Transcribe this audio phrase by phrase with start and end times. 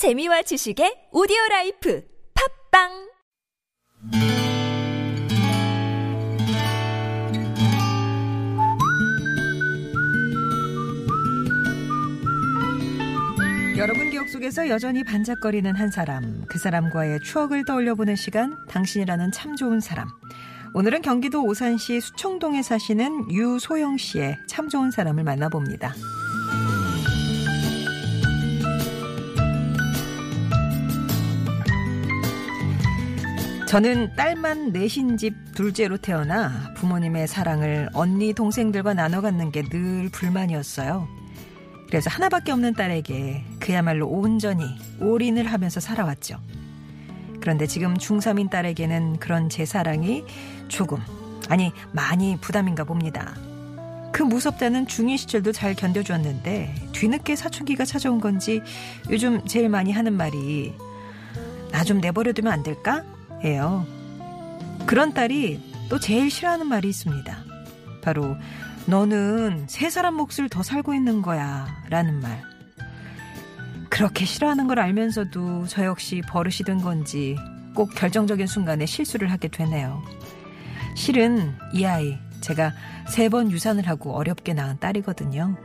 [0.00, 2.02] 재미와 지식의 오디오 라이프
[2.72, 2.88] 팟빵
[13.76, 19.80] 여러분 기억 속에서 여전히 반짝거리는 한 사람, 그 사람과의 추억을 떠올려보는 시간, 당신이라는 참 좋은
[19.80, 20.08] 사람.
[20.72, 25.92] 오늘은 경기도 오산시 수청동에 사시는 유소영 씨의 참 좋은 사람을 만나봅니다.
[33.70, 41.06] 저는 딸만 넷인 집 둘째로 태어나 부모님의 사랑을 언니 동생들과 나눠 갖는 게 늘 불만이었어요.
[41.86, 44.64] 그래서 하나밖에 없는 딸에게 그야말로 온전히
[45.00, 46.40] 올인을 하면서 살아왔죠.
[47.40, 50.24] 그런데 지금 중3인 딸에게는 그런 제 사랑이
[50.66, 50.98] 조금,
[51.48, 53.36] 아니, 많이 부담인가 봅니다.
[54.10, 58.62] 그 무섭다는 중2 시절도 잘 견뎌주었는데, 뒤늦게 사춘기가 찾아온 건지
[59.10, 60.74] 요즘 제일 많이 하는 말이,
[61.70, 63.04] 나 좀 내버려두면 안 될까?
[63.44, 63.86] 예요.
[64.86, 67.36] 그런 딸이 또 제일 싫어하는 말이 있습니다.
[68.02, 68.36] 바로,
[68.86, 71.66] 너는 세 사람 몫을 더 살고 있는 거야.
[71.90, 72.42] 라는 말.
[73.88, 77.36] 그렇게 싫어하는 걸 알면서도 저 역시 버릇이 된 건지
[77.74, 80.02] 꼭 결정적인 순간에 실수를 하게 되네요.
[80.96, 82.72] 실은 이 아이 제가
[83.08, 85.56] 세 번 유산을 하고 어렵게 낳은 딸이거든요.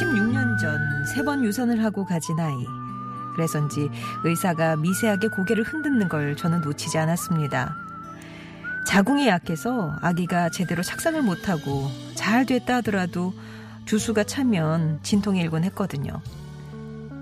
[0.00, 2.64] 16년 전 세 번 유산을 하고 가진 아이.
[3.34, 3.90] 그래서인지
[4.24, 7.76] 의사가 미세하게 고개를 흔드는 걸 저는 놓치지 않았습니다.
[8.86, 13.32] 자궁이 약해서 아기가 제대로 착상을 못하고 잘 됐다 하더라도
[13.86, 16.20] 주수가 차면 진통이 일곤 했거든요.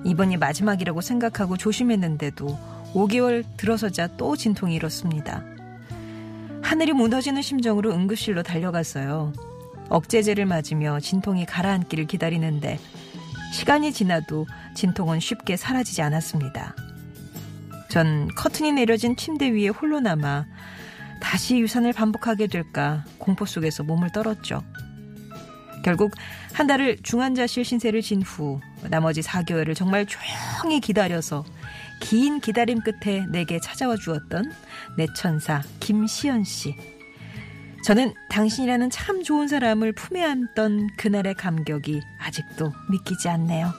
[0.04, 2.58] 이번이 마지막이라고 생각하고 조심했는데도
[2.94, 5.44] 5개월 들어서자 또 진통이 일었습니다.
[6.62, 9.32] 하늘이 무너지는 심정으로 응급실로 달려갔어요.
[9.90, 12.78] 억제제를 맞으며 진통이 가라앉기를 기다리는데
[13.52, 16.74] 시간이 지나도 진통은 쉽게 사라지지 않았습니다.
[17.88, 20.46] 전 커튼이 내려진 침대 위에 홀로 남아
[21.20, 24.62] 다시 유산을 반복하게 될까 공포 속에서 몸을 떨었죠.
[25.82, 26.12] 결국
[26.52, 31.44] 한 달을 중환자실 신세를 진 후 나머지 4개월을 정말 조용히 기다려서
[32.00, 34.52] 긴 기다림 끝에 내게 찾아와 주었던
[34.96, 36.76] 내 천사 김시연 씨.
[37.82, 43.72] 저는 당신이라는 참 좋은 사람을 품에 안던 그날의 감격이 아직도 믿기지 않네요.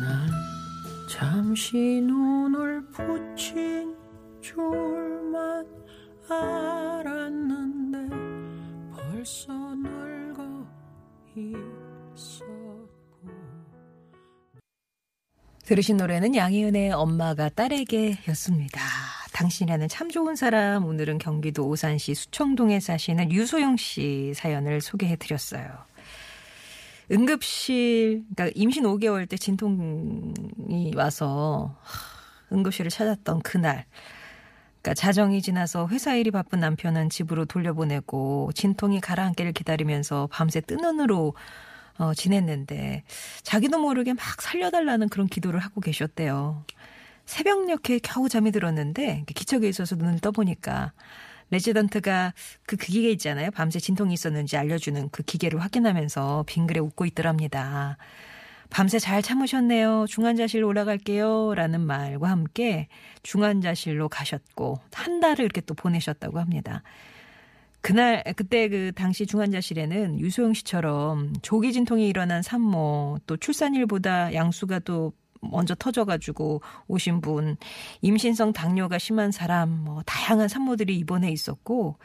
[0.00, 0.30] 난
[1.08, 3.94] 잠시 눈을 붙인
[4.40, 5.66] 줄만
[6.28, 7.98] 알았는데
[8.92, 10.66] 벌써 늙어
[11.36, 11.75] 있
[15.66, 18.80] 들으신 노래는 양희은의 엄마가 딸에게였습니다.
[19.32, 25.66] 당신이라는 참 좋은 사람 오늘은 경기도 오산시 수청동에 사시는 유소영 씨 사연을 소개해 드렸어요.
[27.10, 31.76] 응급실 그러니까 임신 5개월 때 진통이 와서
[32.52, 33.86] 응급실을 찾았던 그날
[34.82, 41.34] 그러니까 자정이 지나서 회사 일이 바쁜 남편은 집으로 돌려보내고 진통이 가라앉기를 기다리면서 밤새 뜬 눈으로
[41.98, 43.04] 어, 지냈는데
[43.42, 46.64] 자기도 모르게 막 살려달라는 그런 기도를 하고 계셨대요.
[47.24, 50.92] 새벽녘에 겨우 잠이 들었는데 기척에 있어서 눈을 떠보니까
[51.50, 52.34] 레지던트가
[52.66, 53.50] 그, 그 기계 있잖아요.
[53.50, 57.98] 밤새 진통이 있었는지 알려주는 그 기계를 확인하면서 빙그레 웃고 있더랍니다.
[58.68, 60.06] 밤새 잘 참으셨네요.
[60.08, 61.54] 중환자실로 올라갈게요.
[61.54, 62.88] 라는 말과 함께
[63.22, 66.82] 중환자실로 가셨고 한 달을 이렇게 또 보내셨다고 합니다.
[67.86, 75.12] 그날 그때 그 당시 중환자실에는 유소영 씨처럼 조기 진통이 일어난 산모 또 출산일보다 양수가 또
[75.40, 77.56] 먼저 터져가지고 오신 분
[78.00, 81.98] 임신성 당뇨가 심한 사람 뭐 다양한 산모들이 입원해 있었고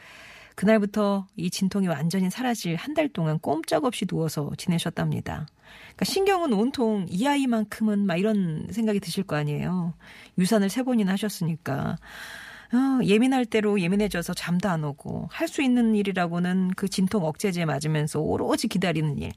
[0.54, 5.48] 그날부터 이 진통이 완전히 사라질 한 달 동안 꼼짝없이 누워서 지내셨답니다.
[5.86, 9.94] 그러니까 신경은 온통 이 아이만큼은 막 이런 생각이 드실 거 아니에요.
[10.38, 11.96] 유산을 세 번이나 하셨으니까.
[12.72, 18.20] 어, 예민할 대로 예민해져서 잠도 안 오고 할 수 있는 일이라고는 그 진통 억제제 맞으면서
[18.20, 19.32] 오로지 기다리는 일.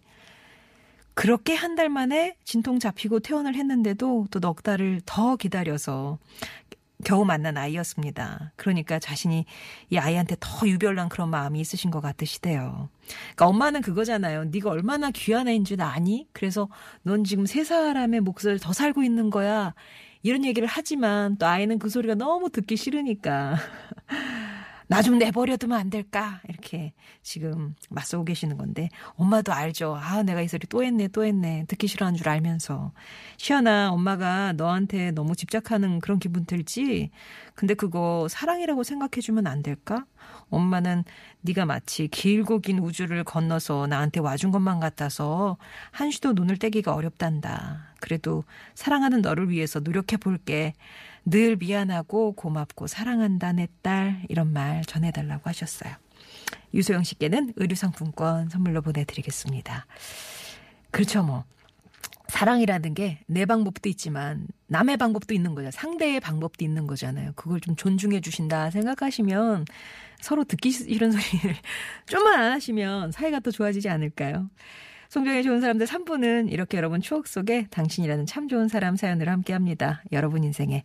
[1.13, 6.19] 그렇게 한 달 만에 진통 잡히고 퇴원을 했는데도 또 넉 달을 더 기다려서
[7.03, 8.53] 겨우 만난 아이였습니다.
[8.55, 9.45] 그러니까 자신이
[9.89, 12.89] 이 아이한테 더 유별난 그런 마음이 있으신 것 같으시대요.
[13.35, 14.45] 그러니까 엄마는 그거잖아요.
[14.45, 16.27] 네가 얼마나 귀한 아이인 줄 아니?
[16.33, 16.69] 그래서
[17.03, 19.73] 넌 지금 세 사람의 몫을 더 살고 있는 거야.
[20.25, 23.57] 이런 얘기를 하지만 또 아이는 그 소리가 너무 듣기 싫으니까
[24.87, 26.41] 나 좀 내버려두면 안 될까?
[26.47, 26.93] 이렇게
[27.23, 29.95] 지금 맞서고 계시는 건데, 엄마도 알죠.
[29.99, 31.65] 아, 내가 이 소리 또 했네, 또 했네.
[31.67, 32.91] 듣기 싫어하는 줄 알면서.
[33.37, 37.09] 시연아, 엄마가 너한테 너무 집착하는 그런 기분 들지?
[37.55, 40.05] 근데 그거 사랑이라고 생각해주면 안 될까?
[40.49, 41.03] 엄마는
[41.41, 45.57] 네가 마치 길고 긴 우주를 건너서 나한테 와준 것만 같아서
[45.91, 47.93] 한시도 눈을 떼기가 어렵단다.
[47.99, 48.43] 그래도
[48.75, 50.73] 사랑하는 너를 위해서 노력해 볼게.
[51.25, 55.93] 늘 미안하고 고맙고 사랑한다 내 딸 이런 말 전해달라고 하셨어요.
[56.73, 59.85] 유소영 씨께는 의류상품권 선물로 보내드리겠습니다.
[60.91, 61.43] 그렇죠 뭐
[62.27, 65.69] 사랑이라는 게 내 방법도 있지만 남의 방법도 있는 거죠.
[65.71, 67.33] 상대의 방법도 있는 거잖아요.
[67.35, 69.65] 그걸 좀 존중해 주신다 생각하시면
[70.21, 71.55] 서로 듣기 싫은 소리를
[72.07, 74.49] 좀만 안 하시면 사이가 또 좋아지지 않을까요?
[75.09, 80.03] 송정의 좋은 사람들 3부는 이렇게 여러분 추억 속에 당신이라는 참 좋은 사람 사연으로 함께 합니다.
[80.11, 80.83] 여러분 인생에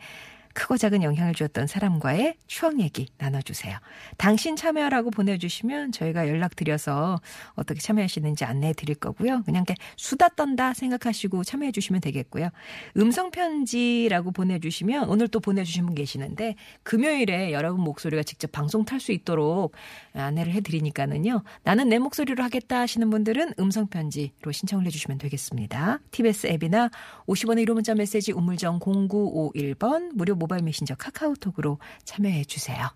[0.52, 3.76] 크고 작은 영향을 주었던 사람과의 추억 얘기 나눠주세요.
[4.17, 7.20] 당신 참여라고 보내주시면 저희가 연락드려서
[7.55, 9.43] 어떻게 참여하시는지 안내해 드릴 거고요.
[9.44, 12.50] 그냥 이렇게 수다 떤다 생각하시고 참여해 주시면 되겠고요.
[12.97, 19.73] 음성편지라고 보내주시면 오늘 또 보내주신 분 계시는데 금요일에 여러분 목소리가 직접 방송 탈 수 있도록
[20.12, 21.43] 안내를 해드리니까는요.
[21.62, 26.00] 나는 내 목소리로 하겠다 하시는 분들은 음성편지로 신청을 해주시면 되겠습니다.
[26.11, 26.91] TBS 앱이나
[27.26, 32.91] 50원의 1호 문자 메시지 우물정 0951번 무료 모바일 메신저 카카오톡으로 참여해 주세요.